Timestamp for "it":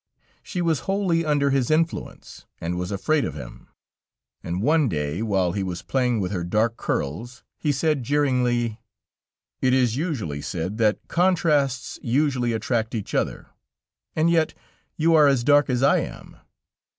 9.61-9.73